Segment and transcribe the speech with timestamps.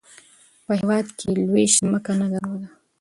[0.65, 2.67] په هیواد کې یې لویشت ځمکه نه درلوده.